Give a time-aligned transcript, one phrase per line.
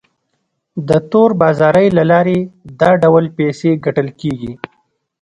[0.87, 2.37] د تور بازارۍ له لارې
[2.81, 4.53] دا ډول پیسې ګټل کیږي.